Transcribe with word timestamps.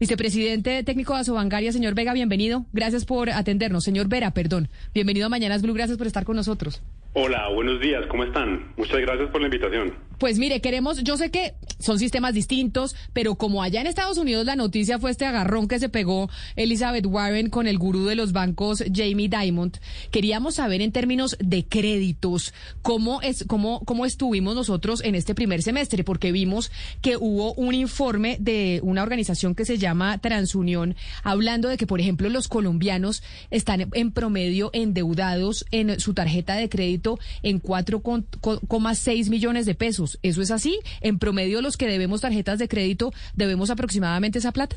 Vicepresidente 0.00 0.84
técnico 0.84 1.14
de 1.14 1.20
Asobancaria, 1.20 1.72
señor 1.72 1.96
Vega, 1.96 2.12
bienvenido. 2.12 2.64
Gracias 2.72 3.04
por 3.04 3.30
atendernos. 3.30 3.82
Señor 3.82 4.06
Vera, 4.08 4.30
perdón. 4.30 4.68
Bienvenido 4.94 5.26
a 5.26 5.28
Mañanas 5.28 5.60
Blue. 5.60 5.74
Gracias 5.74 5.98
por 5.98 6.06
estar 6.06 6.24
con 6.24 6.36
nosotros. 6.36 6.80
Hola, 7.14 7.48
buenos 7.52 7.80
días. 7.80 8.06
¿Cómo 8.06 8.22
están? 8.22 8.72
Muchas 8.76 9.00
gracias 9.00 9.28
por 9.30 9.40
la 9.40 9.48
invitación. 9.48 9.94
Pues 10.18 10.38
mire, 10.38 10.60
queremos, 10.60 11.02
yo 11.04 11.16
sé 11.16 11.30
que 11.30 11.54
son 11.78 11.98
sistemas 11.98 12.34
distintos, 12.34 12.96
pero 13.12 13.36
como 13.36 13.62
allá 13.62 13.80
en 13.80 13.86
Estados 13.86 14.18
Unidos 14.18 14.44
la 14.44 14.56
noticia 14.56 14.98
fue 14.98 15.12
este 15.12 15.26
agarrón 15.26 15.68
que 15.68 15.78
se 15.78 15.88
pegó 15.88 16.28
Elizabeth 16.56 17.06
Warren 17.06 17.50
con 17.50 17.68
el 17.68 17.78
gurú 17.78 18.06
de 18.06 18.16
los 18.16 18.32
bancos 18.32 18.82
Jamie 18.92 19.28
Dimon, 19.28 19.72
queríamos 20.10 20.56
saber 20.56 20.82
en 20.82 20.90
términos 20.90 21.36
de 21.38 21.64
créditos 21.64 22.52
cómo 22.82 23.22
es 23.22 23.44
cómo 23.46 23.80
cómo 23.84 24.06
estuvimos 24.06 24.54
nosotros 24.54 25.02
en 25.04 25.14
este 25.14 25.34
primer 25.34 25.62
semestre, 25.62 26.02
porque 26.02 26.32
vimos 26.32 26.72
que 27.00 27.16
hubo 27.16 27.54
un 27.54 27.74
informe 27.74 28.38
de 28.40 28.80
una 28.82 29.02
organización 29.02 29.54
que 29.54 29.64
se 29.64 29.78
llama 29.78 30.18
Transunión 30.18 30.96
hablando 31.22 31.68
de 31.68 31.76
que 31.76 31.86
por 31.86 32.00
ejemplo 32.00 32.28
los 32.28 32.48
colombianos 32.48 33.22
están 33.50 33.88
en 33.92 34.10
promedio 34.10 34.70
endeudados 34.72 35.64
en 35.70 36.00
su 36.00 36.12
tarjeta 36.14 36.56
de 36.56 36.68
crédito 36.68 37.18
en 37.42 37.62
4,6 37.62 39.28
millones 39.28 39.66
de 39.66 39.74
pesos. 39.74 40.07
¿Eso 40.22 40.40
es 40.40 40.50
así? 40.50 40.78
¿En 41.00 41.18
promedio 41.18 41.60
los 41.60 41.76
que 41.76 41.86
debemos 41.86 42.22
tarjetas 42.22 42.58
de 42.58 42.68
crédito 42.68 43.12
debemos 43.34 43.70
aproximadamente 43.70 44.38
esa 44.38 44.52
plata? 44.52 44.76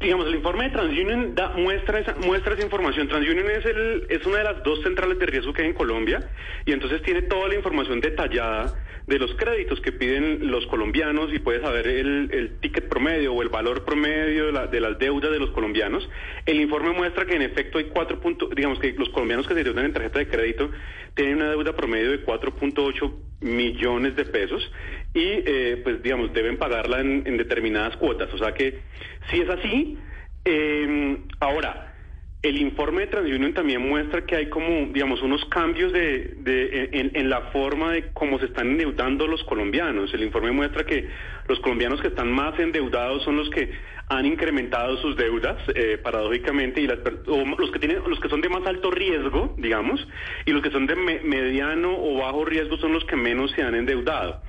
Digamos, 0.00 0.26
el 0.26 0.34
informe 0.34 0.64
de 0.64 0.70
TransUnion 0.70 1.34
da, 1.34 1.50
muestra, 1.56 1.98
esa, 1.98 2.14
muestra 2.16 2.54
esa 2.54 2.64
información. 2.64 3.08
TransUnion 3.08 3.50
es, 3.50 3.64
el, 3.64 4.06
es 4.10 4.26
una 4.26 4.38
de 4.38 4.44
las 4.44 4.62
dos 4.62 4.82
centrales 4.82 5.18
de 5.18 5.26
riesgo 5.26 5.52
que 5.52 5.62
hay 5.62 5.68
en 5.68 5.74
Colombia 5.74 6.30
y 6.66 6.72
entonces 6.72 7.00
tiene 7.02 7.22
toda 7.22 7.48
la 7.48 7.54
información 7.54 8.00
detallada 8.00 8.74
de 9.06 9.18
los 9.18 9.34
créditos 9.34 9.80
que 9.80 9.92
piden 9.92 10.50
los 10.50 10.66
colombianos 10.66 11.32
y 11.32 11.38
puede 11.38 11.60
saber 11.60 11.86
el, 11.86 12.30
el 12.32 12.58
ticket 12.60 12.88
promedio 12.88 13.34
o 13.34 13.42
el 13.42 13.50
valor 13.50 13.84
promedio 13.84 14.46
de, 14.46 14.52
la, 14.52 14.66
de, 14.66 14.80
las 14.80 14.98
deudas 14.98 15.30
de 15.30 15.38
los 15.38 15.50
colombianos. 15.50 16.08
El 16.46 16.60
informe 16.60 16.90
muestra 16.90 17.26
que 17.26 17.36
en 17.36 17.42
efecto 17.42 17.78
hay 17.78 17.84
cuatro 17.84 18.20
puntos, 18.20 18.48
digamos 18.54 18.78
que 18.78 18.92
los 18.92 19.10
colombianos 19.10 19.46
que 19.46 19.54
se 19.54 19.64
deudan 19.64 19.84
en 19.84 19.92
tarjeta 19.92 20.18
de 20.18 20.28
crédito 20.28 20.70
tienen 21.14 21.36
una 21.36 21.50
deuda 21.50 21.76
promedio 21.76 22.10
de 22.10 22.24
4.8 22.24 23.14
millones 23.40 24.16
de 24.16 24.24
pesos 24.24 24.70
y 25.14 25.42
eh, 25.46 25.80
pues 25.82 26.02
digamos 26.02 26.32
deben 26.32 26.58
pagarla 26.58 27.00
en, 27.00 27.36
determinadas 27.36 27.96
cuotas. 27.96 28.32
O 28.34 28.38
sea 28.38 28.52
que 28.52 28.80
si 29.30 29.40
es 29.40 29.48
así, 29.48 29.96
eh, 30.44 31.18
ahora 31.40 31.94
el 32.44 32.58
informe 32.60 33.02
de 33.02 33.06
TransUnion 33.06 33.54
también 33.54 33.80
muestra 33.80 34.26
que 34.26 34.36
hay 34.36 34.46
como, 34.50 34.92
digamos, 34.92 35.22
unos 35.22 35.42
cambios 35.46 35.92
de, 35.94 36.34
de 36.40 36.90
en, 36.92 37.30
la 37.30 37.40
forma 37.52 37.92
de 37.92 38.10
cómo 38.12 38.38
se 38.38 38.46
están 38.46 38.68
endeudando 38.72 39.26
los 39.26 39.42
colombianos. 39.44 40.12
El 40.12 40.22
informe 40.22 40.52
muestra 40.52 40.84
que 40.84 41.08
los 41.48 41.58
colombianos 41.60 42.02
que 42.02 42.08
están 42.08 42.30
más 42.30 42.58
endeudados 42.58 43.22
son 43.24 43.36
los 43.36 43.48
que 43.48 43.70
han 44.08 44.26
incrementado 44.26 44.98
sus 44.98 45.16
deudas, 45.16 45.56
eh, 45.74 45.98
paradójicamente, 46.02 46.82
y 46.82 46.86
las, 46.86 46.98
los 47.26 47.70
que 47.70 47.78
tienen, 47.78 48.02
los 48.06 48.20
que 48.20 48.28
son 48.28 48.42
de 48.42 48.50
más 48.50 48.66
alto 48.66 48.90
riesgo, 48.90 49.54
digamos, 49.56 50.06
y 50.44 50.52
los 50.52 50.62
que 50.62 50.70
son 50.70 50.86
de 50.86 50.96
me, 50.96 51.20
mediano 51.20 51.96
o 51.96 52.18
bajo 52.18 52.44
riesgo 52.44 52.76
son 52.76 52.92
los 52.92 53.06
que 53.06 53.16
menos 53.16 53.52
se 53.52 53.62
han 53.62 53.74
endeudado. 53.74 54.42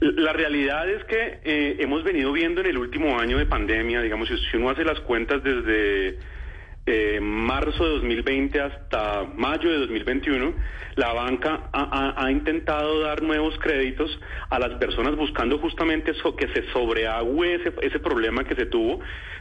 La 0.00 0.32
realidad 0.32 0.88
es 0.88 1.02
que 1.04 1.40
eh, 1.42 1.76
hemos 1.80 2.04
venido 2.04 2.32
viendo 2.32 2.60
en 2.60 2.68
el 2.68 2.78
último 2.78 3.18
año 3.18 3.36
de 3.36 3.46
pandemia, 3.46 4.00
digamos, 4.00 4.28
si 4.28 4.56
uno 4.56 4.70
hace 4.70 4.84
las 4.84 5.00
cuentas 5.00 5.42
desde 5.42 6.18
eh, 6.86 7.18
marzo 7.20 7.84
de 7.84 7.90
2020 7.94 8.60
hasta 8.60 9.24
mayo 9.34 9.68
de 9.72 9.78
2021, 9.78 10.54
la 10.94 11.12
banca 11.12 11.68
ha, 11.72 12.14
ha, 12.16 12.30
intentado 12.30 13.00
dar 13.00 13.22
nuevos 13.22 13.58
créditos 13.58 14.20
a 14.50 14.60
las 14.60 14.78
personas 14.78 15.16
buscando 15.16 15.58
justamente 15.58 16.12
eso, 16.12 16.36
que 16.36 16.46
se 16.48 16.70
sobreagüe 16.72 17.56
ese, 17.56 17.72
ese 17.82 17.98
problema 17.98 18.44
que 18.44 18.54
se 18.54 18.66
tuvo. 18.66 19.00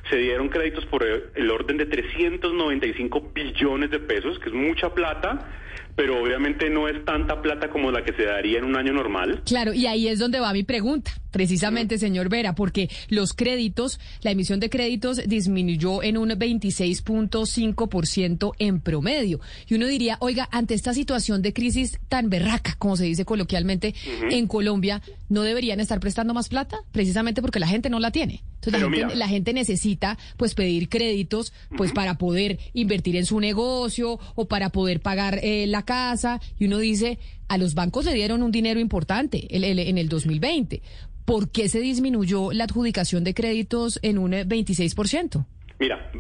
Se 0.10 0.18
dieron 0.18 0.50
créditos 0.50 0.88
por 0.88 1.04
el 1.04 1.52
orden 1.52 1.78
de 1.78 1.86
395 1.86 3.32
billones 3.32 3.92
de 3.92 4.00
pesos, 4.00 4.40
que 4.40 4.50
es 4.50 4.56
mucha 4.56 4.92
plata 4.94 5.52
pero 5.98 6.22
obviamente 6.22 6.70
no 6.70 6.88
es 6.88 7.04
tanta 7.06 7.42
plata 7.42 7.70
como 7.72 7.92
la 7.92 8.06
que 8.06 8.14
se 8.14 8.24
daría 8.24 8.60
en 8.60 8.66
un 8.66 8.78
año 8.78 8.94
normal. 8.94 9.42
Claro, 9.46 9.74
y 9.74 9.88
ahí 9.88 10.08
es 10.08 10.20
donde 10.20 10.40
va 10.40 10.54
mi 10.54 10.62
pregunta, 10.62 11.12
precisamente, 11.32 11.98
señor 11.98 12.30
Vera, 12.30 12.54
porque 12.54 12.88
los 13.10 13.34
créditos, 13.34 14.00
la 14.22 14.30
emisión 14.30 14.60
de 14.60 14.70
créditos 14.70 15.20
disminuyó 15.26 16.04
en 16.04 16.20
un 16.20 16.30
26.5% 16.30 18.52
en 18.60 18.80
promedio. 18.80 19.40
Y 19.68 19.74
uno 19.74 19.88
diría, 19.88 20.18
oiga, 20.20 20.48
ante 20.52 20.76
esta 20.76 20.94
situación 20.94 21.42
de 21.42 21.52
crisis 21.52 22.00
tan 22.10 22.30
berraca, 22.30 22.76
como 22.78 22.96
se 22.96 23.06
dice 23.06 23.26
coloquialmente, 23.26 23.96
uh 24.06 24.26
-huh. 24.26 24.34
en 24.34 24.46
Colombia, 24.46 25.02
¿no 25.30 25.42
deberían 25.42 25.80
estar 25.80 26.00
prestando 26.00 26.36
más 26.36 26.48
plata? 26.48 26.78
Precisamente 26.92 27.42
porque 27.42 27.60
la 27.60 27.68
gente 27.68 27.90
no 27.90 28.00
la 28.00 28.12
tiene. 28.12 28.44
Entonces 28.58 28.82
la 28.82 28.90
gente, 28.90 29.16
la 29.16 29.28
gente, 29.28 29.54
necesita 29.54 30.18
pues 30.36 30.56
pedir 30.56 30.90
créditos 30.90 31.54
pues 31.78 31.92
uh 31.92 31.94
-huh. 31.94 31.96
para 31.96 32.18
poder 32.18 32.60
invertir 32.74 33.16
en 33.16 33.26
su 33.26 33.40
negocio 33.40 34.20
o 34.36 34.48
para 34.48 34.70
poder 34.70 35.00
pagar 35.00 35.40
eh, 35.44 35.66
la 35.68 35.84
casa 35.84 36.42
y 36.60 36.66
uno 36.66 36.80
dice, 36.80 37.20
a 37.48 37.58
los 37.58 37.76
bancos 37.76 38.06
le 38.06 38.14
dieron 38.14 38.44
un 38.44 38.52
dinero 38.52 38.80
importante 38.80 39.48
el, 39.56 39.64
el, 39.64 39.80
en 39.80 39.98
el 39.98 40.10
2020. 40.10 40.82
¿Por 41.26 41.52
qué 41.52 41.70
se 41.70 41.80
disminuyó 41.80 42.52
la 42.52 42.64
adjudicación 42.66 43.24
de 43.24 43.34
créditos 43.34 44.00
en 44.02 44.18
un 44.18 44.32
26%? 44.32 45.46
Mira, 45.80 46.12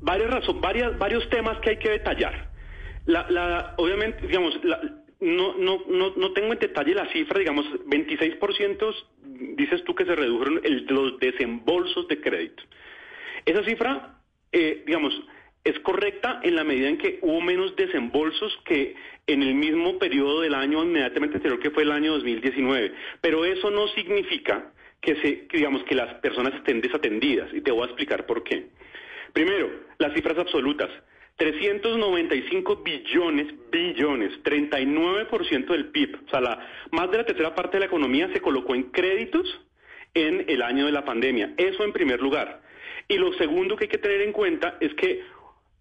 varias 0.00 0.30
razones, 0.30 0.60
varias, 0.60 0.98
varios 0.98 1.28
temas 1.30 1.58
que 1.60 1.70
hay 1.70 1.78
que 1.78 1.90
detallar. 1.90 2.50
La, 3.06 3.30
la, 3.30 3.74
obviamente, 3.76 4.26
digamos, 4.26 4.54
la, 4.64 4.80
no, 5.24 5.56
no, 5.56 5.82
no, 5.88 6.12
no 6.16 6.32
tengo 6.32 6.52
en 6.52 6.58
detalle 6.58 6.94
la 6.94 7.10
cifra, 7.10 7.38
digamos, 7.38 7.66
26% 7.86 8.94
dices 9.56 9.82
tú 9.84 9.94
que 9.94 10.04
se 10.04 10.14
redujeron 10.14 10.60
los 10.88 11.18
desembolsos 11.18 12.06
de 12.08 12.20
crédito. 12.20 12.62
Esa 13.46 13.64
cifra, 13.64 14.18
eh, 14.52 14.82
digamos, 14.86 15.14
es 15.64 15.78
correcta 15.80 16.40
en 16.42 16.56
la 16.56 16.64
medida 16.64 16.88
en 16.88 16.98
que 16.98 17.18
hubo 17.22 17.40
menos 17.40 17.74
desembolsos 17.74 18.54
que 18.66 18.94
en 19.26 19.42
el 19.42 19.54
mismo 19.54 19.98
periodo 19.98 20.42
del 20.42 20.54
año 20.54 20.84
inmediatamente 20.84 21.36
anterior, 21.36 21.58
que 21.58 21.70
fue 21.70 21.84
el 21.84 21.92
año 21.92 22.12
2019. 22.12 22.92
Pero 23.22 23.46
eso 23.46 23.70
no 23.70 23.88
significa 23.88 24.72
que, 25.00 25.16
se, 25.22 25.46
que, 25.46 25.56
digamos, 25.56 25.84
que 25.84 25.94
las 25.94 26.14
personas 26.16 26.54
estén 26.54 26.82
desatendidas, 26.82 27.52
y 27.54 27.62
te 27.62 27.72
voy 27.72 27.82
a 27.82 27.86
explicar 27.86 28.26
por 28.26 28.44
qué. 28.44 28.66
Primero, 29.32 29.70
las 29.98 30.12
cifras 30.12 30.36
absolutas. 30.38 30.90
395 31.36 32.82
billones, 32.84 33.46
billones, 33.70 34.32
39% 34.44 35.66
del 35.66 35.86
PIB, 35.86 36.20
o 36.26 36.30
sea, 36.30 36.40
la, 36.40 36.68
más 36.92 37.10
de 37.10 37.18
la 37.18 37.26
tercera 37.26 37.54
parte 37.54 37.76
de 37.76 37.80
la 37.80 37.86
economía 37.86 38.30
se 38.32 38.40
colocó 38.40 38.74
en 38.74 38.84
créditos 38.84 39.60
en 40.14 40.44
el 40.48 40.62
año 40.62 40.86
de 40.86 40.92
la 40.92 41.04
pandemia. 41.04 41.54
Eso 41.56 41.82
en 41.82 41.92
primer 41.92 42.20
lugar. 42.20 42.62
Y 43.08 43.16
lo 43.16 43.32
segundo 43.34 43.76
que 43.76 43.84
hay 43.84 43.90
que 43.90 43.98
tener 43.98 44.20
en 44.22 44.32
cuenta 44.32 44.76
es 44.80 44.94
que 44.94 45.22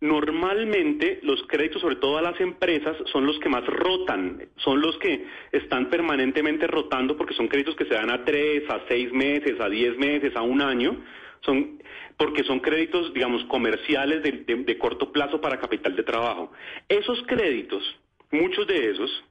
normalmente 0.04 1.20
los 1.24 1.42
créditos, 1.48 1.82
sobre 1.82 1.96
todo 1.96 2.18
a 2.18 2.22
las 2.22 2.38
empresas, 2.42 2.98
son 3.06 3.26
los 3.26 3.40
que 3.40 3.48
más 3.48 3.66
rotan, 3.66 4.50
son 4.58 4.82
los 4.82 4.98
que 4.98 5.26
están 5.54 5.90
permanentemente 5.90 6.68
rotando 6.68 7.16
porque 7.16 7.34
son 7.34 7.48
créditos 7.48 7.74
que 7.78 7.86
se 7.86 7.94
dan 7.94 8.12
a 8.12 8.26
tres, 8.26 8.70
a 8.70 8.82
seis 8.90 9.14
meses, 9.14 9.58
a 9.62 9.70
diez 9.70 9.98
meses, 9.98 10.36
a 10.36 10.42
un 10.42 10.62
año, 10.62 11.02
son 11.40 11.82
porque 12.18 12.44
son 12.44 12.60
créditos, 12.60 13.14
digamos, 13.14 13.46
comerciales 13.46 14.22
de, 14.24 14.44
de, 14.46 14.56
de 14.56 14.78
corto 14.78 15.10
plazo 15.10 15.40
para 15.40 15.60
capital 15.60 15.96
de 15.96 16.04
trabajo. 16.04 16.52
Esos 16.90 17.24
créditos, 17.26 17.82
muchos 18.30 18.68
de 18.68 18.92
esos, 18.92 19.24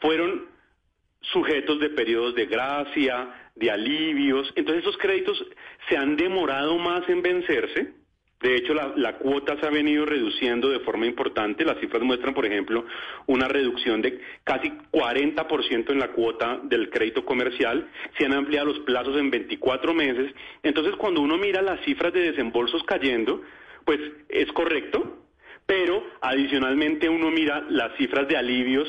fueron 0.00 0.46
sujetos 1.20 1.78
de 1.78 1.90
periodos 1.90 2.34
de 2.34 2.46
gracia, 2.46 3.50
de 3.54 3.70
alivios, 3.70 4.50
entonces 4.56 4.82
esos 4.82 4.96
créditos 4.96 5.44
se 5.90 5.96
han 5.98 6.16
demorado 6.16 6.78
más 6.78 7.06
en 7.10 7.20
vencerse, 7.20 7.92
de 8.40 8.54
hecho, 8.54 8.74
la, 8.74 9.16
cuota 9.16 9.58
se 9.58 9.66
ha 9.66 9.70
venido 9.70 10.04
reduciendo 10.04 10.68
de 10.68 10.80
forma 10.80 11.06
importante. 11.06 11.64
Las 11.64 11.78
cifras 11.78 12.02
muestran, 12.02 12.34
por 12.34 12.44
ejemplo, 12.44 12.84
una 13.26 13.48
reducción 13.48 14.02
de 14.02 14.20
casi 14.44 14.70
40% 14.92 15.90
en 15.90 15.98
la 15.98 16.12
cuota 16.12 16.60
del 16.62 16.90
crédito 16.90 17.24
comercial. 17.24 17.88
Se 18.18 18.26
han 18.26 18.34
ampliado 18.34 18.66
los 18.66 18.80
plazos 18.80 19.16
en 19.16 19.30
24 19.30 19.94
meses. 19.94 20.34
Entonces, 20.62 20.94
cuando 20.96 21.22
uno 21.22 21.38
mira 21.38 21.62
las 21.62 21.80
cifras 21.86 22.12
de 22.12 22.30
desembolsos 22.30 22.82
cayendo, 22.84 23.40
pues 23.86 24.00
es 24.28 24.52
correcto, 24.52 25.18
pero 25.64 26.04
adicionalmente 26.20 27.08
uno 27.08 27.30
mira 27.30 27.64
las 27.70 27.96
cifras 27.96 28.28
de 28.28 28.36
alivios 28.36 28.86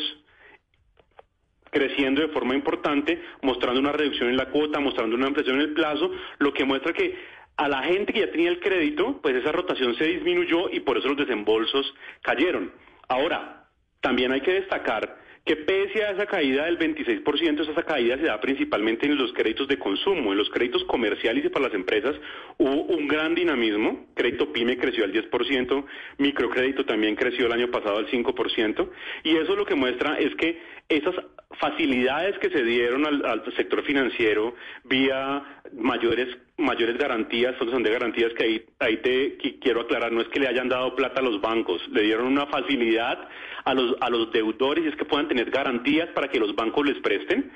creciendo 1.71 2.21
de 2.21 2.29
forma 2.29 2.55
importante, 2.55 3.21
mostrando 3.41 3.79
una 3.79 3.91
reducción 3.91 4.29
en 4.29 4.37
la 4.37 4.49
cuota, 4.49 4.79
mostrando 4.79 5.15
una 5.15 5.27
ampliación 5.27 5.57
en 5.57 5.69
el 5.69 5.73
plazo, 5.73 6.11
lo 6.39 6.53
que 6.53 6.65
muestra 6.65 6.93
que 6.93 7.15
a 7.57 7.67
la 7.67 7.83
gente 7.83 8.13
que 8.13 8.21
ya 8.21 8.31
tenía 8.31 8.49
el 8.49 8.59
crédito, 8.59 9.19
pues 9.21 9.35
esa 9.35 9.51
rotación 9.51 9.95
se 9.95 10.05
disminuyó 10.05 10.69
y 10.71 10.79
por 10.79 10.97
eso 10.97 11.09
los 11.09 11.17
desembolsos 11.17 11.93
cayeron. 12.21 12.71
Ahora, 13.09 13.65
también 13.99 14.31
hay 14.31 14.41
que 14.41 14.53
destacar 14.53 15.17
que 15.47 15.55
pese 15.55 16.03
a 16.03 16.11
esa 16.11 16.25
caída 16.25 16.65
del 16.65 16.77
26%, 16.77 17.71
esa 17.71 17.83
caída 17.83 18.17
se 18.17 18.25
da 18.25 18.39
principalmente 18.41 19.05
en 19.05 19.17
los 19.17 19.31
créditos 19.31 19.67
de 19.69 19.79
consumo, 19.79 20.33
en 20.33 20.37
los 20.37 20.49
créditos 20.49 20.83
comerciales 20.83 21.45
y 21.45 21.49
para 21.49 21.67
las 21.67 21.73
empresas 21.73 22.15
hubo 22.57 22.83
un 22.83 23.07
gran 23.07 23.33
dinamismo, 23.33 24.07
crédito 24.13 24.51
PYME 24.51 24.77
creció 24.77 25.05
al 25.05 25.13
10%, 25.13 25.85
microcrédito 26.17 26.85
también 26.85 27.15
creció 27.15 27.45
el 27.45 27.53
año 27.53 27.71
pasado 27.71 27.97
al 27.97 28.07
5%, 28.07 28.89
y 29.23 29.37
eso 29.37 29.55
lo 29.55 29.65
que 29.65 29.75
muestra 29.75 30.19
es 30.19 30.35
que 30.35 30.59
esas 30.89 31.15
facilidades 31.59 32.37
que 32.39 32.49
se 32.49 32.63
dieron 32.63 33.05
al, 33.05 33.43
sector 33.55 33.83
financiero 33.83 34.53
vía 34.83 35.43
mayores 35.73 36.37
mayores 36.57 36.97
garantías, 36.97 37.55
fondos 37.57 37.83
de 37.83 37.91
garantías 37.91 38.33
que 38.33 38.43
ahí, 38.43 38.65
ahí 38.79 38.97
te 38.97 39.37
quiero 39.59 39.81
aclarar, 39.81 40.11
no 40.11 40.21
es 40.21 40.27
que 40.29 40.39
le 40.39 40.47
hayan 40.47 40.69
dado 40.69 40.95
plata 40.95 41.19
a 41.19 41.23
los 41.23 41.39
bancos, 41.39 41.87
le 41.89 42.01
dieron 42.01 42.25
una 42.25 42.47
facilidad 42.47 43.27
a 43.63 43.73
los, 43.75 43.95
a 44.01 44.09
los 44.09 44.31
deudores 44.31 44.85
y 44.85 44.87
es 44.87 44.95
que 44.95 45.05
puedan 45.05 45.27
tener 45.27 45.51
garantías 45.51 46.09
para 46.09 46.29
que 46.29 46.39
los 46.39 46.55
bancos 46.55 46.85
les 46.85 46.99
presten, 46.99 47.51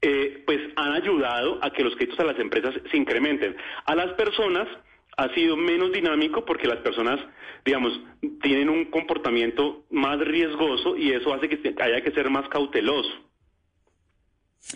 eh, 0.00 0.42
pues 0.46 0.60
han 0.76 0.92
ayudado 0.92 1.58
a 1.62 1.70
que 1.70 1.84
los 1.84 1.94
créditos 1.96 2.20
a 2.20 2.24
las 2.24 2.38
empresas 2.38 2.74
se 2.90 2.96
incrementen. 2.96 3.56
A 3.84 3.94
las 3.94 4.12
personas 4.14 4.68
ha 5.16 5.34
sido 5.34 5.56
menos 5.56 5.92
dinámico 5.92 6.44
porque 6.44 6.66
las 6.66 6.78
personas, 6.78 7.18
digamos, 7.64 7.98
tienen 8.42 8.68
un 8.68 8.86
comportamiento 8.86 9.84
más 9.90 10.18
riesgoso 10.20 10.96
y 10.96 11.12
eso 11.12 11.32
hace 11.32 11.48
que 11.48 11.74
haya 11.78 12.02
que 12.02 12.12
ser 12.12 12.28
más 12.28 12.48
cauteloso. 12.48 13.10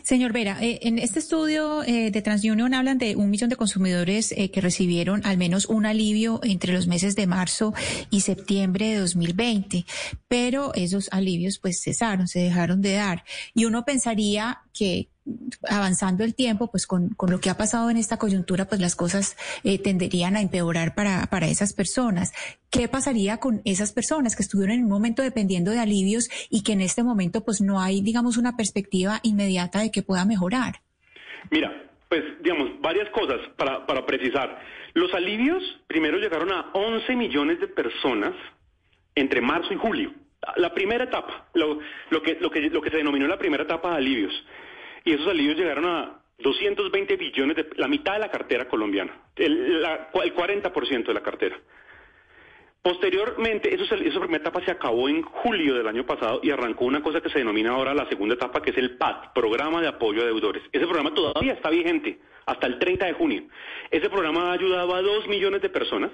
Señor 0.05 0.33
Vera, 0.33 0.57
eh, 0.63 0.79
en 0.83 1.01
este 1.01 1.19
estudio 1.19 1.83
eh, 1.83 2.13
de 2.13 2.23
TransUnion 2.23 2.75
hablan 2.75 2.97
de 2.99 3.17
un 3.17 3.29
millón 3.29 3.51
de 3.51 3.57
consumidores 3.57 4.33
eh, 4.33 4.53
que 4.53 4.61
recibieron 4.61 5.21
al 5.25 5.37
menos 5.37 5.67
un 5.67 5.85
alivio 5.85 6.39
entre 6.45 6.73
los 6.73 6.87
meses 6.87 7.17
de 7.17 7.27
marzo 7.27 7.75
y 8.09 8.21
septiembre 8.21 8.87
de 8.91 9.01
2020, 9.01 9.85
pero 10.29 10.73
esos 10.75 11.09
alivios 11.13 11.59
pues 11.59 11.83
cesaron, 11.83 12.29
se 12.29 12.39
dejaron 12.39 12.83
de 12.83 12.93
dar. 12.93 13.25
Y 13.53 13.65
uno 13.65 13.85
pensaría 13.85 14.61
que 14.73 15.09
avanzando 15.69 16.25
el 16.25 16.35
tiempo, 16.35 16.71
pues 16.71 16.87
con, 16.87 17.11
con, 17.11 17.31
lo 17.31 17.41
que 17.41 17.51
ha 17.51 17.57
pasado 17.57 17.91
en 17.91 17.97
esta 17.97 18.19
coyuntura, 18.19 18.67
pues 18.67 18.81
las 18.81 18.97
cosas 18.97 19.37
eh, 19.65 19.79
tenderían 19.79 20.37
a 20.37 20.41
empeorar 20.41 20.95
para, 20.95 21.27
para 21.27 21.49
esas 21.49 21.73
personas. 21.73 22.33
¿Qué 22.71 22.89
pasaría 22.89 23.39
con 23.39 23.63
esas 23.65 23.93
personas 23.93 24.37
que 24.37 24.43
estuvieron 24.43 24.77
en 24.77 24.85
un 24.85 24.91
momento 24.91 25.23
dependiendo 25.23 25.71
de 25.71 25.81
alivios 25.81 26.29
y 26.51 26.63
que 26.63 26.73
en 26.73 26.81
este 26.81 27.03
momento 27.03 27.45
pues 27.45 27.61
no 27.61 27.81
hay, 27.81 28.01
digamos, 28.01 28.37
una 28.37 28.57
perspectiva 28.57 29.21
inmediata 29.23 29.81
de 29.81 29.91
que 29.91 30.03
pueda 30.03 30.25
mejorar? 30.25 30.77
Mira, 31.51 31.91
pues 32.09 32.23
digamos, 32.43 32.81
varias 32.81 33.09
cosas 33.11 33.41
para, 33.57 33.87
para 33.87 34.05
precisar. 34.05 34.61
Los 34.95 35.15
alivios 35.15 35.63
primero 35.87 36.19
llegaron 36.19 36.51
a 36.53 36.71
11 36.73 37.15
millones 37.17 37.61
de 37.61 37.69
personas 37.69 38.35
entre 39.15 39.41
marzo 39.41 39.73
y 39.73 39.77
julio. 39.77 40.13
La 40.57 40.73
primera 40.73 41.05
etapa, 41.05 41.49
lo, 41.55 41.79
lo, 42.09 42.23
que, 42.23 42.37
lo, 42.41 42.51
que, 42.51 42.63
lo 42.71 42.81
que 42.81 42.91
se 42.91 42.97
denominó 42.97 43.29
la 43.29 43.39
primera 43.39 43.65
etapa 43.65 43.91
de 43.91 43.97
alivios 43.99 44.33
y 45.05 45.15
esos 45.15 45.29
alivios 45.29 45.57
llegaron 45.57 45.87
a 45.87 46.21
220 46.39 47.17
billones, 47.17 47.57
de, 47.57 47.69
la 47.77 47.89
mitad 47.89 48.15
de 48.15 48.21
la 48.21 48.31
cartera 48.31 48.69
colombiana, 48.69 49.13
el, 49.37 49.85
40% 50.13 51.07
de 51.07 51.15
la 51.15 51.23
cartera. 51.23 51.59
Posteriormente, 52.83 53.75
esa 53.75 54.21
primera 54.21 54.39
etapa 54.39 54.65
se 54.65 54.71
acabó 54.71 55.07
en 55.07 55.21
julio 55.21 55.75
del 55.75 55.87
año 55.87 56.07
pasado 56.07 56.41
y 56.43 56.51
arrancó 56.51 56.87
una 56.87 57.03
cosa 57.03 57.21
que 57.21 57.29
se 57.29 57.41
denomina 57.41 57.73
ahora 57.73 57.93
la 57.93 58.09
segunda 58.09 58.37
etapa, 58.37 58.63
que 58.63 58.71
es 58.71 58.79
el 58.79 58.97
PAD, 58.97 59.35
Programa 59.35 59.83
de 59.83 59.89
Apoyo 59.89 60.23
a 60.23 60.25
Deudores. 60.25 60.63
Ese 60.73 60.87
programa 60.87 61.13
todavía 61.13 61.53
está 61.53 61.69
vigente 61.69 62.19
hasta 62.47 62.67
el 62.67 62.79
30 62.79 63.05
de 63.05 63.13
junio. 63.13 63.43
Ese 63.91 64.09
programa 64.09 64.51
ha 64.51 64.53
ayudado 64.53 64.95
a 64.95 65.03
2 65.03 65.29
millones 65.29 65.61
de 65.61 65.69
personas, 65.69 66.11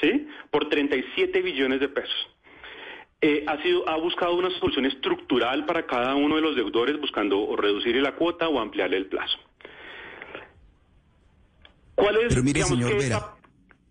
¿sí? 0.00 0.26
Por 0.50 0.68
37 0.68 1.42
billones 1.42 1.78
de 1.78 1.88
pesos. 1.88 2.28
Eh, 3.22 3.44
ha, 3.46 3.62
sido, 3.62 3.86
ha 3.86 3.96
buscado 3.98 4.34
una 4.34 4.50
solución 4.58 4.86
estructural 4.86 5.66
para 5.66 5.86
cada 5.86 6.14
uno 6.14 6.36
de 6.36 6.40
los 6.40 6.56
deudores, 6.56 6.98
buscando 6.98 7.38
o 7.38 7.54
reducir 7.54 7.94
la 7.96 8.12
cuota 8.12 8.48
o 8.48 8.58
ampliarle 8.58 8.96
el 8.96 9.06
plazo. 9.06 9.38
¿Cuál 11.94 12.16
es, 12.16 12.28
Pero 12.28 12.42
mire, 12.42 12.62
señor 12.62 12.90
qué, 12.90 12.96
está, 12.96 13.34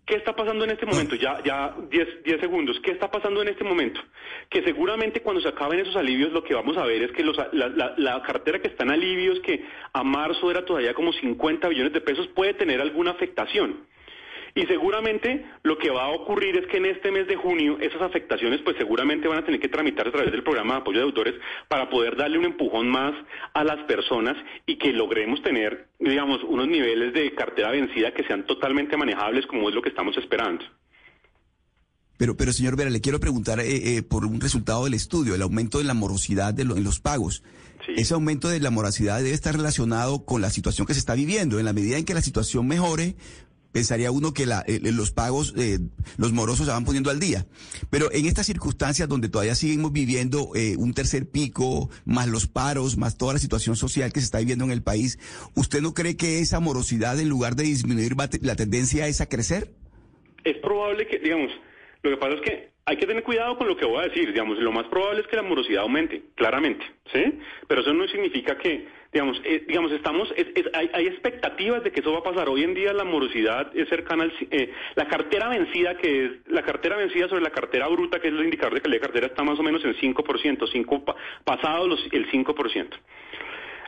qué, 0.04 0.16
está, 0.16 0.36
pasando 0.36 0.64
en 0.64 0.72
este 0.72 0.88
momento? 0.88 1.14
Ya, 1.14 1.44
ya 1.44 1.76
10 1.92 2.40
segundos. 2.40 2.80
¿Qué 2.84 2.90
está 2.90 3.12
pasando 3.12 3.44
en 3.44 3.50
este 3.50 3.64
momento? 3.64 4.02
Que 4.50 4.64
seguramente 4.64 5.22
cuando 5.22 5.44
se 5.44 5.50
acaben 5.50 5.80
esos 5.80 5.96
alivios, 5.96 6.32
lo 6.32 6.44
que 6.44 6.56
vamos 6.56 6.76
a 6.78 6.86
ver 6.86 7.04
es 7.04 7.12
que 7.12 7.24
los, 7.24 7.38
la, 7.52 7.94
la, 7.98 8.22
cartera 8.24 8.60
que 8.60 8.70
está 8.70 8.84
en 8.84 8.92
alivios, 8.92 9.40
que 9.42 9.64
a 9.94 10.04
marzo 10.04 10.50
era 10.50 10.66
todavía 10.66 10.96
como 10.96 11.14
50 11.14 11.68
billones 11.68 11.94
de 11.94 12.02
pesos, 12.02 12.28
puede 12.30 12.56
tener 12.56 12.82
alguna 12.82 13.12
afectación. 13.12 13.86
Y 14.56 14.66
seguramente 14.66 15.46
lo 15.64 15.78
que 15.78 15.90
va 15.90 16.06
a 16.06 16.10
ocurrir 16.10 16.58
es 16.58 16.68
que 16.68 16.78
en 16.78 16.86
este 16.86 17.12
mes 17.12 17.28
de 17.28 17.36
junio 17.36 17.78
esas 17.80 18.02
afectaciones 18.02 18.62
pues 18.64 18.78
seguramente 18.78 19.28
van 19.28 19.40
a 19.40 19.46
tener 19.46 19.60
que 19.60 19.70
tramitar 19.70 20.08
a 20.08 20.12
través 20.12 20.32
del 20.32 20.44
programa 20.44 20.76
de 20.76 20.80
apoyo 20.82 21.00
de 21.00 21.06
autores 21.06 21.36
para 21.68 21.90
poder 21.90 22.16
darle 22.16 22.38
un 22.38 22.46
empujón 22.46 22.90
más 22.90 23.14
a 23.54 23.64
las 23.64 23.84
personas 23.86 24.36
y 24.66 24.78
que 24.78 24.94
logremos 24.94 25.42
tener, 25.42 25.88
digamos, 26.00 26.44
unos 26.44 26.68
niveles 26.68 27.14
de 27.14 27.34
cartera 27.34 27.72
vencida 27.72 28.14
que 28.14 28.24
sean 28.24 28.46
totalmente 28.46 28.98
manejables 28.98 29.46
como 29.48 29.70
es 29.70 29.76
lo 29.76 29.82
que 29.82 29.90
estamos 29.90 30.18
esperando. 30.18 30.66
Pero, 32.18 32.36
pero 32.36 32.52
señor 32.52 32.76
Vera, 32.76 32.90
le 32.90 33.00
quiero 33.00 33.22
preguntar 33.22 33.62
eh, 33.62 33.96
eh, 33.96 34.04
por 34.04 34.26
un 34.26 34.42
resultado 34.42 34.84
del 34.84 34.94
estudio, 34.94 35.36
el 35.36 35.42
aumento 35.42 35.78
de 35.78 35.86
la 35.86 35.94
morosidad 35.94 36.54
de 36.54 36.64
en 36.64 36.84
los 36.84 37.00
pagos. 37.00 37.44
Ese 37.96 38.14
aumento 38.14 38.50
de 38.50 38.60
la 38.60 38.70
morosidad 38.72 39.20
debe 39.20 39.32
estar 39.32 39.56
relacionado 39.56 40.26
con 40.26 40.42
la 40.42 40.50
situación 40.50 40.86
que 40.86 40.94
se 40.94 41.00
está 41.00 41.16
viviendo. 41.16 41.60
En 41.60 41.66
la 41.66 41.74
medida 41.74 41.98
en 41.98 42.04
que 42.04 42.14
la 42.14 42.22
situación 42.22 42.68
mejore, 42.68 43.16
pensaría 43.72 44.12
uno 44.12 44.34
que 44.34 44.46
la, 44.46 44.64
eh, 44.68 44.80
los 44.84 45.12
pagos, 45.12 45.54
eh, 45.58 45.80
los 46.18 46.32
morosos 46.32 46.66
se 46.66 46.72
van 46.72 46.86
poniendo 46.86 47.10
al 47.10 47.20
día. 47.20 47.46
Pero 47.90 48.12
en 48.12 48.26
estas 48.26 48.46
circunstancias 48.46 49.08
donde 49.08 49.30
todavía 49.30 49.56
seguimos 49.56 49.92
viviendo 49.92 50.52
eh, 50.56 50.76
un 50.78 50.94
tercer 50.94 51.30
pico, 51.30 51.90
más 52.06 52.28
los 52.28 52.48
paros, 52.48 52.98
más 52.98 53.18
toda 53.18 53.34
la 53.34 53.40
situación 53.40 53.76
social 53.76 54.12
que 54.12 54.20
se 54.20 54.26
está 54.26 54.40
viviendo 54.40 54.66
en 54.66 54.72
el 54.72 54.84
país, 54.84 55.20
¿usted 55.56 55.82
no 55.82 55.94
cree 55.94 56.18
que 56.18 56.40
esa 56.40 56.60
morosidad, 56.60 57.20
en 57.20 57.30
lugar 57.30 57.56
de 57.56 57.64
disminuir, 57.64 58.14
la 58.42 58.56
tendencia 58.56 59.08
es 59.08 59.22
a 59.22 59.30
crecer? 59.30 59.72
Es 60.44 60.58
probable 60.58 61.08
que, 61.08 61.20
digamos, 61.20 61.52
lo 62.02 62.12
que 62.12 62.18
pasa 62.18 62.36
es 62.36 62.42
que 62.42 62.70
hay 62.86 62.98
que 62.98 63.06
tener 63.06 63.24
cuidado 63.24 63.58
con 63.58 63.68
lo 63.68 63.78
que 63.78 63.86
voy 63.86 64.00
a 64.00 64.08
decir. 64.08 64.32
Digamos, 64.32 64.58
lo 64.58 64.72
más 64.72 64.88
probable 64.88 65.22
es 65.22 65.28
que 65.28 65.36
la 65.36 65.44
morosidad 65.44 65.84
aumente, 65.84 66.24
claramente, 66.36 66.84
¿sí? 67.14 67.40
Pero 67.68 67.82
eso 67.82 67.94
no 67.94 68.08
significa 68.08 68.58
que, 68.58 68.88
digamos, 69.12 69.42
eh, 69.44 69.66
digamos, 69.68 69.92
estamos, 69.92 70.32
hay, 70.74 71.08
expectativas 71.08 71.84
de 71.84 71.92
que 71.92 72.02
eso 72.02 72.12
va 72.12 72.20
a 72.20 72.24
pasar. 72.24 72.48
Hoy 72.48 72.64
en 72.64 72.74
día 72.74 72.94
la 72.94 73.04
morosidad 73.04 73.76
es 73.76 73.90
cercana 73.90 74.24
al, 74.24 74.34
eh, 74.52 74.72
la 74.96 75.08
cartera 75.08 75.50
vencida, 75.50 75.98
que 75.98 76.26
es 76.26 76.32
la 76.48 76.62
cartera 76.64 76.96
vencida 76.96 77.28
sobre 77.28 77.44
la 77.44 77.50
cartera 77.50 77.88
bruta, 77.88 78.20
que 78.20 78.28
es 78.28 78.34
el 78.34 78.44
indicador 78.44 78.76
de 78.76 78.82
calidad 78.82 79.02
de 79.02 79.08
cartera, 79.08 79.28
está 79.28 79.44
más 79.44 79.60
o 79.60 79.64
menos 79.64 79.84
en 79.84 79.96
5%, 79.96 80.68
cinco, 80.72 81.04
pasado 81.44 81.88
los, 81.88 82.00
el 82.12 82.30
5%. 82.30 82.90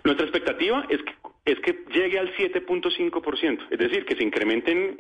Nuestra 0.04 0.26
expectativa 0.26 0.88
es 0.90 1.00
que, 1.04 1.14
es 1.46 1.60
que 1.60 1.84
llegue 1.94 2.18
al 2.18 2.36
7.5%, 2.36 3.68
es 3.70 3.78
decir, 3.78 4.06
que 4.06 4.16
se 4.16 4.24
incrementen 4.24 4.98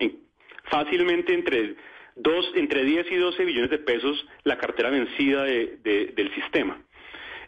fácilmente 0.65 1.33
entre 1.33 1.75
dos, 2.15 2.51
entre 2.55 2.83
10 2.83 3.11
y 3.11 3.15
12 3.15 3.45
billones 3.45 3.71
de 3.71 3.79
pesos 3.79 4.27
la 4.43 4.57
cartera 4.57 4.91
vencida 4.91 5.43
del 5.43 6.31
sistema. 6.35 6.79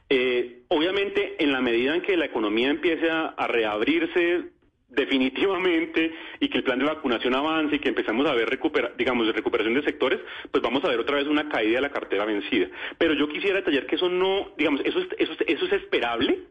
Eh, 0.09 0.63
obviamente, 0.67 1.35
en 1.39 1.51
la 1.51 1.61
medida 1.61 1.95
en 1.95 2.01
que 2.01 2.17
la 2.17 2.25
economía 2.25 2.69
empiece 2.69 3.09
a, 3.09 3.47
reabrirse 3.47 4.51
definitivamente 4.89 6.13
y 6.39 6.49
que 6.49 6.59
el 6.59 6.63
plan 6.63 6.77
de 6.77 6.85
vacunación 6.85 7.33
avance 7.33 7.75
y 7.75 7.79
que 7.79 7.89
empezamos 7.89 8.27
a 8.27 8.35
ver 8.35 8.47
recuperación 8.47 9.73
de 9.73 9.83
sectores, 9.83 10.19
pues 10.51 10.61
vamos 10.61 10.83
a 10.83 10.89
ver 10.89 10.99
otra 10.99 11.17
vez 11.17 11.25
una 11.25 11.49
caída 11.49 11.77
de 11.77 11.81
la 11.81 11.91
cartera 11.91 12.25
vencida. 12.25 12.67
Pero 12.99 13.15
yo 13.15 13.27
quisiera 13.27 13.55
detallar 13.55 13.87
que 13.87 13.95
eso 13.95 14.07
no, 14.07 14.51
digamos, 14.55 14.81
eso 14.85 14.99
eso, 15.17 15.33
eso 15.47 15.65
es 15.65 15.73
esperable, 15.73 16.47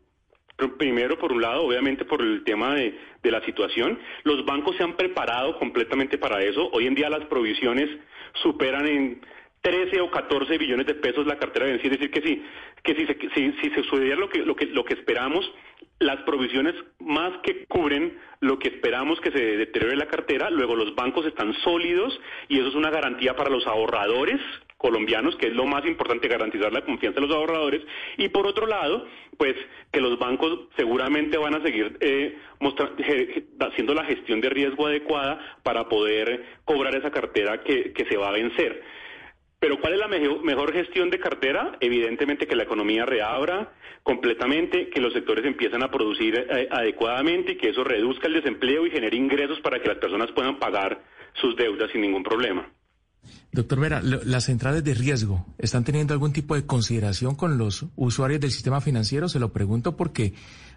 Primero, 0.78 1.18
por 1.18 1.32
un 1.32 1.42
lado, 1.42 1.64
obviamente 1.64 2.04
por 2.04 2.22
el 2.22 2.44
tema 2.44 2.74
de, 2.74 2.94
la 3.24 3.44
situación. 3.44 3.98
Los 4.22 4.44
bancos 4.44 4.76
se 4.76 4.82
han 4.82 4.96
preparado 4.96 5.58
completamente 5.58 6.18
para 6.18 6.42
eso. 6.42 6.68
Hoy 6.72 6.86
en 6.86 6.94
día 6.94 7.08
las 7.08 7.24
provisiones 7.26 7.88
superan 8.42 8.86
en 8.86 9.20
13 9.62 10.00
o 10.00 10.10
14 10.10 10.58
billones 10.58 10.86
de 10.86 10.94
pesos 10.94 11.26
la 11.26 11.38
cartera 11.38 11.66
vencida. 11.66 11.94
Es 11.94 12.00
decir, 12.00 12.10
que 12.10 12.20
si, 12.20 12.42
que 12.82 12.94
si, 12.94 13.06
se, 13.06 13.52
si, 13.60 13.70
se 13.70 13.82
sucediera 13.84 14.16
lo 14.16 14.28
que, 14.28 14.40
lo, 14.40 14.56
que, 14.56 14.66
lo 14.66 14.84
que 14.84 14.94
esperamos, 14.94 15.50
las 16.00 16.20
provisiones 16.22 16.74
más 16.98 17.32
que 17.42 17.64
cubren 17.66 18.18
lo 18.40 18.58
que 18.58 18.68
esperamos 18.68 19.20
que 19.20 19.30
se 19.30 19.56
deteriore 19.56 19.96
la 19.96 20.08
cartera, 20.08 20.50
luego 20.50 20.74
los 20.74 20.96
bancos 20.96 21.24
están 21.26 21.54
sólidos 21.62 22.18
y 22.48 22.58
eso 22.58 22.68
es 22.68 22.74
una 22.74 22.90
garantía 22.90 23.36
para 23.36 23.50
los 23.50 23.64
ahorradores 23.68 24.40
colombianos, 24.82 25.36
que 25.36 25.46
es 25.46 25.54
lo 25.54 25.64
más 25.64 25.86
importante, 25.86 26.26
garantizar 26.26 26.72
la 26.72 26.84
confianza 26.84 27.20
de 27.20 27.26
los 27.28 27.36
ahorradores, 27.36 27.82
y 28.18 28.28
por 28.30 28.48
otro 28.48 28.66
lado, 28.66 29.06
pues 29.38 29.54
que 29.92 30.00
los 30.00 30.18
bancos 30.18 30.66
seguramente 30.76 31.38
van 31.38 31.54
a 31.54 31.62
seguir 31.62 31.96
eh, 32.00 32.36
haciendo 33.60 33.94
la 33.94 34.04
gestión 34.04 34.40
de 34.40 34.50
riesgo 34.50 34.88
adecuada 34.88 35.38
para 35.62 35.88
poder 35.88 36.44
cobrar 36.64 36.96
esa 36.96 37.12
cartera 37.12 37.62
que, 37.62 37.92
que 37.92 38.04
se 38.06 38.16
va 38.16 38.30
a 38.30 38.32
vencer. 38.32 38.82
Pero 39.62 39.80
¿cuál 39.80 39.92
es 39.92 40.00
la 40.00 40.08
mejor 40.08 40.72
gestión 40.72 41.08
de 41.08 41.20
cartera? 41.20 41.78
Evidentemente 41.78 42.48
que 42.48 42.56
la 42.56 42.64
economía 42.64 43.06
reabra 43.06 43.72
completamente, 44.02 44.90
que 44.90 45.00
los 45.00 45.12
sectores 45.12 45.44
empiezan 45.44 45.84
a 45.84 45.88
producir 45.88 46.34
eh, 46.34 46.66
adecuadamente 46.68 47.52
y 47.52 47.58
que 47.58 47.68
eso 47.68 47.84
reduzca 47.84 48.26
el 48.26 48.34
desempleo 48.34 48.84
y 48.84 48.90
genere 48.90 49.16
ingresos 49.16 49.60
para 49.60 49.80
que 49.80 49.86
las 49.86 49.98
personas 49.98 50.32
puedan 50.32 50.58
pagar 50.58 51.04
sus 51.40 51.54
deudas 51.54 51.92
sin 51.92 52.00
ningún 52.00 52.24
problema. 52.24 52.68
Doctor 53.52 53.78
Vera, 53.78 54.00
¿las 54.02 54.46
centrales 54.46 54.82
de 54.82 54.94
riesgo 54.94 55.46
están 55.58 55.84
teniendo 55.84 56.12
algún 56.12 56.32
tipo 56.32 56.56
de 56.56 56.66
consideración 56.66 57.36
con 57.36 57.56
los 57.56 57.86
usuarios 57.94 58.40
del 58.40 58.50
sistema 58.50 58.80
financiero? 58.80 59.28
Se 59.28 59.38
lo 59.38 59.52
pregunto 59.52 59.96
porque 59.96 60.34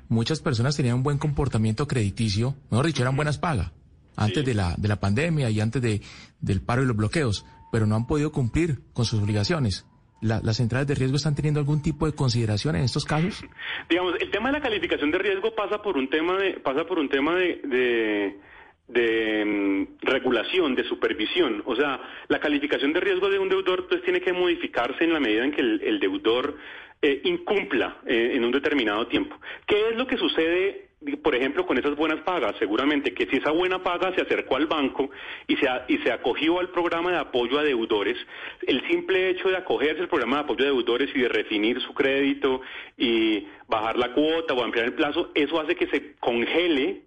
muchas 0.09 0.41
personas 0.41 0.77
tenían 0.77 0.97
un 0.97 1.03
buen 1.03 1.17
comportamiento 1.17 1.87
crediticio, 1.87 2.53
mejor 2.69 2.85
dicho, 2.85 3.01
eran 3.01 3.15
buenas 3.15 3.39
pagas 3.39 3.71
antes 4.15 4.45
de, 4.45 4.53
la, 4.53 4.75
de 4.77 4.87
la 4.87 4.99
pandemia 4.99 5.49
y 5.49 5.59
antes 5.59 5.81
de, 5.81 6.01
del 6.39 6.61
paro 6.61 6.83
y 6.83 6.85
los 6.85 6.95
bloqueos 6.95 7.45
pero 7.71 7.85
no 7.85 7.95
han 7.95 8.07
podido 8.07 8.31
cumplir 8.31 8.79
con 8.93 9.05
sus 9.05 9.21
obligaciones. 9.21 9.85
¿Las 10.21 10.57
centrales 10.57 10.87
de 10.87 10.95
riesgo 10.95 11.17
están 11.17 11.35
teniendo 11.35 11.59
algún 11.59 11.81
tipo 11.83 12.05
de 12.07 12.13
consideración 12.13 12.75
en 12.75 12.83
estos 12.83 13.05
casos? 13.05 13.45
Digamos, 13.89 14.15
el 14.19 14.31
tema 14.31 14.49
de 14.49 14.53
la 14.53 14.61
calificación 14.61 15.11
de 15.11 15.19
riesgo 15.19 15.53
pasa 15.53 15.81
por 15.81 15.97
un 15.97 16.09
tema 16.09 16.37
de, 16.37 16.53
pasa 16.53 16.85
por 16.85 16.97
un 16.97 17.09
tema 17.09 17.35
de, 17.35 18.39
de, 18.87 19.45
mm, 19.45 20.05
regulación, 20.05 20.73
de 20.73 20.83
supervisión. 20.85 21.61
O 21.65 21.75
sea, 21.75 21.99
la 22.27 22.39
calificación 22.39 22.93
de 22.93 23.01
riesgo 23.01 23.29
de 23.29 23.37
un 23.37 23.49
deudor 23.49 23.87
pues 23.87 24.01
tiene 24.03 24.21
que 24.21 24.33
modificarse 24.33 25.03
en 25.03 25.13
la 25.13 25.19
medida 25.19 25.43
en 25.43 25.51
que 25.51 25.61
el, 25.61 25.99
deudor 25.99 26.57
eh, 27.01 27.21
incumpla 27.25 27.97
eh, 28.07 28.31
en 28.33 28.45
un 28.45 28.51
determinado 28.51 29.05
tiempo. 29.07 29.39
¿Qué 29.67 29.89
es 29.89 29.95
lo 29.95 30.07
que 30.07 30.17
sucede 30.17 30.84
por 31.23 31.35
ejemplo, 31.35 31.65
con 31.65 31.77
esas 31.77 31.95
buenas 31.95 32.21
pagas, 32.21 32.55
seguramente 32.57 33.13
que 33.13 33.25
si 33.27 33.37
esa 33.37 33.51
buena 33.51 33.83
paga 33.83 34.13
se 34.15 34.21
acercó 34.21 34.55
al 34.55 34.67
banco 34.67 35.09
y 35.47 35.55
se, 35.57 35.67
y 35.87 35.97
se 35.99 36.11
acogió 36.11 36.59
al 36.59 36.69
programa 36.69 37.11
de 37.11 37.17
apoyo 37.17 37.59
a 37.59 37.63
deudores, 37.63 38.17
el 38.65 38.85
simple 38.87 39.29
hecho 39.29 39.49
de 39.49 39.57
acogerse 39.57 40.01
al 40.01 40.09
programa 40.09 40.37
de 40.37 40.43
apoyo 40.43 40.63
a 40.63 40.67
deudores 40.67 41.09
y 41.15 41.21
de 41.21 41.29
refinir 41.29 41.79
su 41.81 41.93
crédito 41.93 42.61
y 42.97 43.47
bajar 43.67 43.97
la 43.97 44.13
cuota 44.13 44.53
o 44.53 44.63
ampliar 44.63 44.87
el 44.87 44.93
plazo, 44.93 45.31
eso 45.35 45.59
hace 45.59 45.75
que 45.75 45.87
se 45.87 46.15
congele 46.19 47.01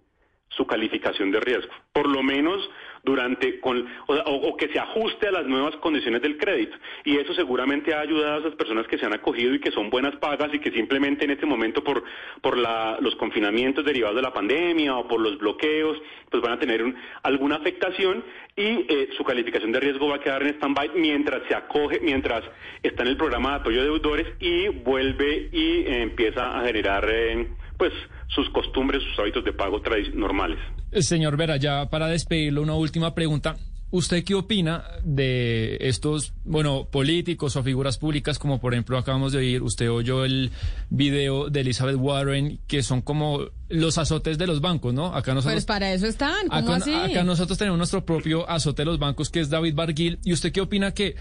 su 0.49 0.65
calificación 0.65 1.31
de 1.31 1.39
riesgo. 1.39 1.71
Por 1.93 2.07
lo 2.07 2.23
menos 2.23 2.69
durante 3.03 3.59
con, 3.59 3.85
o, 4.07 4.57
que 4.57 4.69
se 4.69 4.79
ajuste 4.79 5.27
a 5.27 5.31
las 5.31 5.45
nuevas 5.45 5.75
condiciones 5.77 6.21
del 6.21 6.37
crédito. 6.37 6.77
Y 7.05 7.17
eso 7.17 7.33
seguramente 7.33 7.93
ha 7.93 8.01
ayudado 8.01 8.35
a 8.35 8.39
esas 8.39 8.55
personas 8.55 8.87
que 8.87 8.97
se 8.97 9.05
han 9.05 9.13
acogido 9.13 9.53
y 9.53 9.59
que 9.59 9.71
son 9.71 9.89
buenas 9.89 10.15
pagas 10.17 10.53
y 10.53 10.59
que 10.59 10.71
simplemente 10.71 11.25
en 11.25 11.31
este 11.31 11.45
momento 11.45 11.83
por, 11.83 12.03
por 12.41 12.57
la, 12.57 12.97
los 13.01 13.15
confinamientos 13.15 13.85
derivados 13.85 14.15
de 14.15 14.21
la 14.21 14.33
pandemia 14.33 14.95
o 14.95 15.07
por 15.07 15.19
los 15.21 15.37
bloqueos, 15.37 15.97
pues 16.29 16.43
van 16.43 16.53
a 16.53 16.59
tener 16.59 16.83
alguna 17.23 17.55
afectación 17.55 18.23
y 18.55 18.85
eh, 18.89 19.09
su 19.17 19.23
calificación 19.23 19.71
de 19.71 19.79
riesgo 19.79 20.07
va 20.07 20.17
a 20.17 20.19
quedar 20.19 20.43
en 20.43 20.55
stand-by 20.55 20.91
mientras 20.95 21.41
se 21.47 21.55
acoge, 21.55 21.99
mientras 22.01 22.43
está 22.83 23.03
en 23.03 23.09
el 23.09 23.17
programa 23.17 23.51
de 23.51 23.55
apoyo 23.57 23.79
de 23.79 23.85
deudores 23.85 24.27
y 24.39 24.67
vuelve 24.67 25.49
y 25.51 25.81
eh, 25.85 26.01
empieza 26.01 26.59
a 26.59 26.65
generar, 26.65 27.07
eh, 27.09 27.47
pues, 27.77 27.93
sus 28.29 28.49
costumbres, 28.49 29.03
sus 29.03 29.19
hábitos 29.19 29.43
de 29.43 29.53
pago 29.53 29.81
normales. 30.13 30.59
Eh, 30.91 31.01
señor 31.01 31.37
Vera, 31.37 31.57
ya 31.57 31.89
para 31.89 32.07
despedirlo, 32.07 32.61
una 32.61 32.75
última 32.75 33.13
pregunta. 33.13 33.57
¿Usted 33.91 34.23
qué 34.23 34.35
opina 34.35 34.83
de 35.03 35.77
estos, 35.81 36.33
bueno, 36.45 36.87
políticos 36.91 37.55
o 37.55 37.63
figuras 37.63 37.97
públicas, 37.97 38.37
como 38.37 38.61
por 38.61 38.73
ejemplo 38.73 38.99
acabamos 38.99 39.31
de 39.31 39.39
oír, 39.39 39.63
usted 39.63 39.89
oyó 39.89 40.25
el 40.25 40.51
video 40.91 41.49
de 41.49 41.61
Elizabeth 41.61 41.97
Warren, 41.97 42.59
que 42.67 42.83
son 42.83 43.01
como 43.01 43.47
los 43.69 43.97
azotes 43.97 44.37
de 44.37 44.47
los 44.47 44.61
bancos, 44.61 44.93
¿no? 44.93 45.15
Acá 45.15 45.33
nosotros, 45.33 45.53
pues 45.53 45.65
para 45.65 45.93
eso 45.93 46.07
están, 46.07 46.47
¿cómo 46.47 46.73
acá, 46.73 46.75
así? 46.75 46.93
Acá 46.93 47.23
nosotros 47.23 47.57
tenemos 47.57 47.77
nuestro 47.77 48.05
propio 48.05 48.49
azote 48.49 48.81
de 48.81 48.85
los 48.87 48.99
bancos, 48.99 49.29
que 49.29 49.39
es 49.39 49.49
David 49.49 49.75
Barguil. 49.75 50.19
¿Y 50.23 50.33
usted 50.33 50.51
qué 50.51 50.61
opina 50.61 50.93
que 50.93 51.15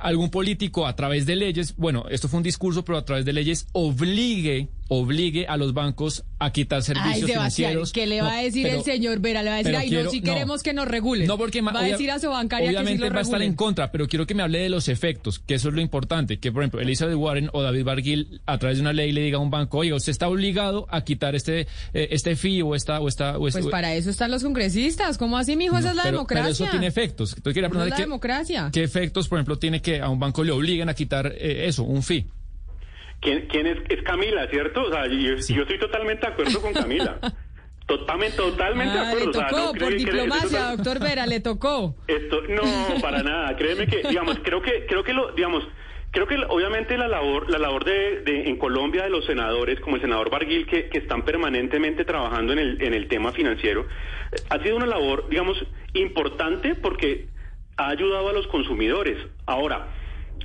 algún 0.00 0.30
político 0.30 0.86
a 0.86 0.96
través 0.96 1.26
de 1.26 1.36
leyes, 1.36 1.76
bueno, 1.76 2.06
esto 2.10 2.28
fue 2.28 2.38
un 2.38 2.42
discurso, 2.42 2.84
pero 2.84 2.98
a 2.98 3.04
través 3.04 3.24
de 3.24 3.32
leyes 3.32 3.66
obligue, 3.72 4.68
obligue 4.88 5.46
a 5.46 5.56
los 5.56 5.74
bancos 5.74 6.24
a 6.38 6.52
quitar 6.52 6.82
servicios 6.82 7.30
financieros. 7.30 7.92
¿Qué 7.92 8.06
le 8.06 8.22
va 8.22 8.38
a 8.38 8.42
decir 8.42 8.66
el 8.66 8.82
señor 8.82 9.20
Vera? 9.20 9.42
Le 9.42 9.50
va 9.50 9.56
a 9.56 9.58
decir, 9.58 9.76
ay, 9.76 9.90
no, 9.90 10.10
si 10.10 10.20
queremos 10.20 10.62
que 10.62 10.72
nos 10.72 10.88
regulen. 10.88 11.26
No, 11.26 11.38
porque 11.38 11.60
va 11.60 11.78
a 11.78 11.82
decir 11.84 12.10
a 12.10 12.18
su 12.18 12.28
bancaria 12.28 12.68
obviamente 12.68 13.02
que 13.02 13.08
sí 13.08 13.14
va 13.14 13.18
a 13.18 13.22
estar 13.22 13.42
en 13.42 13.54
contra, 13.54 13.92
pero 13.92 14.08
quiero 14.08 14.26
que 14.26 14.34
me 14.34 14.42
hable 14.42 14.58
de 14.58 14.68
los 14.68 14.88
efectos, 14.88 15.38
que 15.38 15.54
eso 15.54 15.68
es 15.68 15.74
lo 15.74 15.80
importante, 15.80 16.38
que 16.38 16.52
por 16.52 16.62
ejemplo 16.62 16.80
Elizabeth 16.80 17.16
Warren 17.16 17.50
o 17.52 17.62
David 17.62 17.84
Barguil 17.84 18.40
a 18.46 18.58
través 18.58 18.78
de 18.78 18.82
una 18.82 18.92
ley 18.92 19.12
le 19.12 19.22
diga 19.22 19.38
a 19.38 19.40
un 19.40 19.50
banco, 19.50 19.78
oye, 19.78 19.92
usted 19.92 20.10
está 20.10 20.28
obligado 20.28 20.86
a 20.90 21.04
quitar 21.04 21.34
este 21.34 21.66
eh, 21.92 22.08
este 22.10 22.36
fee 22.36 22.62
o 22.62 22.74
esta 22.74 23.00
o 23.00 23.08
esta 23.08 23.38
Pues 23.38 23.66
para 23.66 23.94
eso 23.94 24.10
están 24.10 24.30
los 24.30 24.42
congresistas, 24.42 25.18
¿cómo 25.18 25.38
así, 25.38 25.56
mijo? 25.56 25.76
Esa 25.78 25.90
es 25.90 25.96
la 25.96 26.04
democracia. 26.04 26.44
Pero 26.44 26.52
eso 26.52 26.66
tiene 26.70 26.86
efectos. 26.86 27.34
Entonces 27.36 27.54
quería 27.54 27.68
preguntar 27.68 27.98
la 27.98 28.04
democracia. 28.04 28.70
¿qué 28.72 28.82
efectos, 28.82 29.28
por 29.28 29.38
ejemplo, 29.38 29.58
tiene 29.58 29.80
que 29.80 30.00
a 30.00 30.08
un 30.08 30.18
banco 30.18 30.44
le 30.44 30.52
obliguen 30.52 30.88
a 30.88 30.94
quitar 30.94 31.26
eh, 31.26 31.66
eso, 31.66 31.84
un 31.84 32.02
fee? 32.02 32.26
¿Quién, 33.20 33.46
quién 33.48 33.66
es, 33.66 33.78
es, 33.88 34.02
Camila, 34.02 34.46
cierto? 34.50 34.82
O 34.82 34.90
sea, 34.90 35.06
yo, 35.06 35.34
estoy 35.34 35.78
totalmente 35.78 36.26
de 36.26 36.32
acuerdo 36.32 36.60
con 36.60 36.72
Camila. 36.72 37.18
Totalmente, 37.86 38.38
totalmente 38.38 38.94
de 38.94 38.98
ah, 38.98 39.08
acuerdo. 39.10 39.26
Le 39.26 39.32
tocó, 39.32 39.72
por 39.74 39.94
diplomacia, 39.94 40.70
doctor 40.70 41.00
Vera, 41.00 41.26
le 41.26 41.40
tocó. 41.40 41.94
Esto, 42.08 42.40
no, 42.48 42.62
para 43.02 43.22
nada. 43.22 43.54
Créeme 43.56 43.86
que, 43.86 44.08
digamos, 44.08 44.38
creo 44.42 44.62
que, 44.62 44.86
creo 44.86 45.04
que 45.04 45.12
lo, 45.12 45.32
digamos, 45.32 45.64
creo 46.14 46.26
que 46.26 46.36
obviamente 46.48 46.96
la 46.96 47.08
labor, 47.08 47.50
la 47.50 47.58
labor 47.58 47.84
de, 47.84 48.22
de, 48.22 48.48
en 48.48 48.56
Colombia 48.56 49.02
de 49.02 49.10
los 49.10 49.26
senadores, 49.26 49.80
como 49.80 49.96
el 49.96 50.02
senador 50.02 50.30
Barguil, 50.30 50.66
que, 50.66 50.88
que 50.88 50.98
están 50.98 51.24
permanentemente 51.24 52.04
trabajando 52.04 52.52
en 52.52 52.60
el, 52.60 52.82
en 52.82 52.94
el 52.94 53.08
tema 53.08 53.32
financiero, 53.32 53.86
ha 54.48 54.58
sido 54.62 54.76
una 54.76 54.86
labor, 54.86 55.28
digamos, 55.28 55.62
importante 55.92 56.76
porque 56.76 57.26
ha 57.76 57.88
ayudado 57.88 58.28
a 58.28 58.32
los 58.32 58.46
consumidores. 58.46 59.18
Ahora, 59.44 59.88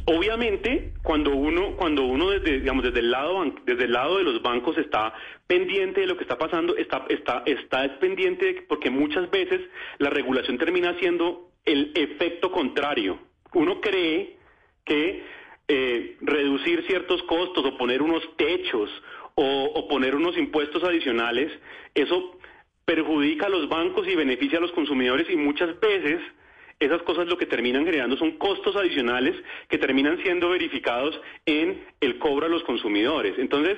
Obviamente, 0.06 0.94
cuando 1.04 1.36
uno, 1.36 1.76
cuando 1.76 2.04
uno 2.04 2.30
desde, 2.32 2.60
digamos, 2.60 2.84
desde 2.84 3.00
el 3.00 3.12
lado, 3.12 3.44
desde 3.66 3.86
el 3.86 3.92
lado 3.92 4.18
de 4.18 4.24
los 4.24 4.42
bancos 4.42 4.78
está 4.78 5.14
pendiente 5.46 6.02
de 6.02 6.08
lo 6.08 6.16
que 6.16 6.24
está 6.24 6.38
pasando, 6.38 6.76
está, 6.78 7.06
está, 7.10 7.44
está 7.46 8.00
pendiente 8.00 8.66
porque 8.68 8.90
muchas 8.90 9.30
veces 9.30 9.62
la 9.98 10.10
regulación 10.10 10.58
termina 10.58 10.98
siendo 11.00 11.52
el 11.66 11.92
efecto 11.96 12.52
contrario. 12.52 13.20
Uno 13.54 13.82
cree 13.82 14.38
que 14.86 15.24
eh, 15.70 16.18
reducir 16.22 16.84
ciertos 16.88 17.24
costos 17.24 17.64
o 17.64 17.78
poner 17.78 18.02
unos 18.02 18.24
techos 18.36 18.90
o, 19.36 19.66
o 19.66 19.88
poner 19.88 20.16
unos 20.16 20.38
impuestos 20.38 20.84
adicionales, 20.84 21.52
eso 21.96 22.38
perjudica 22.86 23.46
a 23.46 23.50
los 23.50 23.70
bancos 23.70 24.08
y 24.08 24.16
beneficia 24.16 24.58
a 24.58 24.62
los 24.62 24.72
consumidores 24.72 25.30
y 25.30 25.36
muchas 25.36 25.80
veces 25.80 26.20
esas 26.80 27.02
cosas 27.04 27.28
lo 27.28 27.38
que 27.38 27.46
terminan 27.46 27.86
generando 27.86 28.18
son 28.18 28.32
costos 28.38 28.76
adicionales 28.76 29.36
que 29.68 29.78
terminan 29.78 30.18
siendo 30.24 30.50
verificados 30.50 31.20
en 31.46 31.86
el 32.00 32.18
cobro 32.18 32.46
a 32.46 32.50
los 32.50 32.64
consumidores. 32.64 33.38
Entonces, 33.38 33.78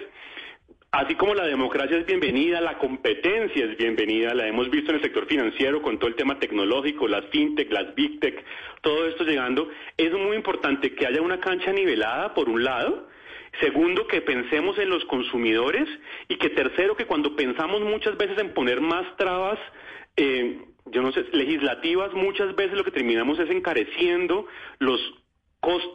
Así 0.93 1.15
como 1.15 1.33
la 1.33 1.45
democracia 1.45 1.97
es 1.97 2.05
bienvenida, 2.05 2.59
la 2.59 2.77
competencia 2.77 3.63
es 3.63 3.77
bienvenida, 3.77 4.33
la 4.33 4.45
hemos 4.45 4.69
visto 4.69 4.89
en 4.89 4.97
el 4.97 5.01
sector 5.01 5.25
financiero 5.25 5.81
con 5.81 5.97
todo 5.97 6.09
el 6.09 6.15
tema 6.15 6.37
tecnológico, 6.37 7.07
las 7.07 7.23
fintech, 7.27 7.71
las 7.71 7.95
big 7.95 8.19
tech, 8.19 8.43
todo 8.81 9.07
esto 9.07 9.23
llegando, 9.23 9.69
es 9.95 10.11
muy 10.11 10.35
importante 10.35 10.93
que 10.93 11.07
haya 11.07 11.21
una 11.21 11.39
cancha 11.39 11.71
nivelada 11.71 12.33
por 12.33 12.49
un 12.49 12.65
lado, 12.65 13.07
segundo 13.61 14.05
que 14.05 14.19
pensemos 14.19 14.77
en 14.79 14.89
los 14.89 15.05
consumidores 15.05 15.87
y 16.27 16.35
que 16.35 16.49
tercero 16.49 16.97
que 16.97 17.05
cuando 17.05 17.37
pensamos 17.37 17.79
muchas 17.79 18.17
veces 18.17 18.37
en 18.39 18.53
poner 18.53 18.81
más 18.81 19.15
trabas 19.15 19.59
eh, 20.17 20.59
yo 20.87 21.01
no 21.01 21.13
sé, 21.13 21.23
legislativas, 21.31 22.11
muchas 22.11 22.53
veces 22.55 22.77
lo 22.77 22.83
que 22.83 22.91
terminamos 22.91 23.39
es 23.39 23.49
encareciendo 23.49 24.45
los, 24.79 24.99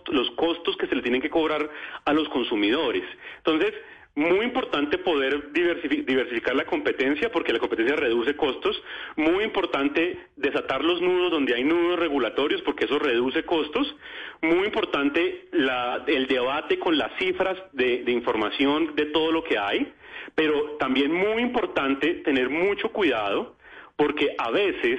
los 0.06 0.30
costos 0.30 0.74
que 0.78 0.86
se 0.86 0.94
le 0.94 1.02
tienen 1.02 1.20
que 1.20 1.28
cobrar 1.28 1.68
a 2.06 2.12
los 2.14 2.30
consumidores. 2.30 3.04
Entonces, 3.38 3.74
muy 4.16 4.46
importante 4.46 4.96
poder 4.96 5.52
diversificar 5.52 6.56
la 6.56 6.64
competencia 6.64 7.30
porque 7.30 7.52
la 7.52 7.58
competencia 7.58 7.96
reduce 7.96 8.34
costos. 8.34 8.82
Muy 9.16 9.44
importante 9.44 10.18
desatar 10.36 10.82
los 10.82 11.02
nudos 11.02 11.30
donde 11.30 11.54
hay 11.54 11.64
nudos 11.64 11.98
regulatorios 11.98 12.62
porque 12.62 12.86
eso 12.86 12.98
reduce 12.98 13.44
costos. 13.44 13.94
Muy 14.40 14.64
importante 14.64 15.48
el 15.52 16.26
debate 16.28 16.78
con 16.78 16.96
las 16.96 17.12
cifras 17.18 17.58
de 17.72 18.10
información 18.10 18.96
de 18.96 19.04
todo 19.06 19.30
lo 19.30 19.44
que 19.44 19.58
hay. 19.58 19.92
Pero 20.34 20.76
también 20.78 21.12
muy 21.12 21.42
importante 21.42 22.14
tener 22.24 22.48
mucho 22.48 22.88
cuidado 22.88 23.54
porque 23.96 24.34
a 24.38 24.50
veces 24.50 24.98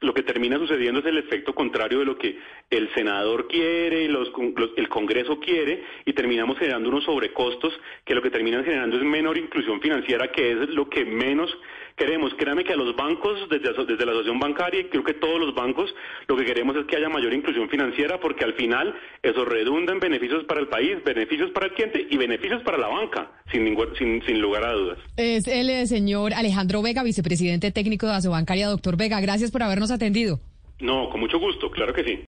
lo 0.00 0.14
que 0.14 0.22
termina 0.22 0.58
sucediendo 0.58 1.00
es 1.00 1.06
el 1.06 1.18
efecto 1.18 1.54
contrario 1.54 1.98
de 1.98 2.04
lo 2.04 2.18
que 2.18 2.38
el 2.76 2.92
senador 2.94 3.48
quiere, 3.48 4.08
los, 4.08 4.30
el 4.76 4.88
Congreso 4.88 5.38
quiere, 5.38 5.84
y 6.04 6.12
terminamos 6.12 6.58
generando 6.58 6.88
unos 6.88 7.04
sobrecostos 7.04 7.72
que 8.04 8.14
lo 8.14 8.22
que 8.22 8.30
terminan 8.30 8.64
generando 8.64 8.96
es 8.96 9.02
menor 9.02 9.38
inclusión 9.38 9.80
financiera, 9.80 10.30
que 10.30 10.52
es 10.52 10.68
lo 10.70 10.88
que 10.88 11.04
menos 11.04 11.50
queremos. 11.96 12.34
Créame 12.34 12.64
que 12.64 12.72
a 12.72 12.76
los 12.76 12.94
bancos, 12.96 13.48
desde, 13.48 13.72
desde 13.72 14.06
la 14.06 14.12
asociación 14.12 14.38
bancaria, 14.38 14.80
y 14.80 14.84
creo 14.84 15.04
que 15.04 15.14
todos 15.14 15.40
los 15.40 15.54
bancos, 15.54 15.94
lo 16.26 16.36
que 16.36 16.44
queremos 16.44 16.76
es 16.76 16.86
que 16.86 16.96
haya 16.96 17.08
mayor 17.08 17.32
inclusión 17.32 17.68
financiera, 17.68 18.18
porque 18.20 18.44
al 18.44 18.54
final 18.54 18.94
eso 19.22 19.44
redunda 19.44 19.92
en 19.92 20.00
beneficios 20.00 20.44
para 20.44 20.60
el 20.60 20.68
país, 20.68 21.02
beneficios 21.04 21.50
para 21.50 21.66
el 21.66 21.72
cliente 21.72 22.06
y 22.10 22.16
beneficios 22.16 22.62
para 22.62 22.78
la 22.78 22.88
banca, 22.88 23.30
sin, 23.52 23.76
sin, 23.98 24.22
sin 24.22 24.40
lugar 24.40 24.64
a 24.64 24.72
dudas. 24.72 24.98
Es 25.16 25.46
el 25.46 25.70
eh, 25.70 25.86
señor 25.86 26.34
Alejandro 26.34 26.82
Vega, 26.82 27.02
vicepresidente 27.02 27.70
técnico 27.70 28.06
de 28.06 28.14
Asobancaria. 28.14 28.68
Doctor 28.68 28.96
Vega, 28.96 29.20
gracias 29.20 29.50
por 29.50 29.62
habernos 29.62 29.90
atendido. 29.90 30.40
No, 30.80 31.08
con 31.08 31.20
mucho 31.20 31.38
gusto, 31.38 31.70
claro 31.70 31.94
que 31.94 32.04
sí. 32.04 32.18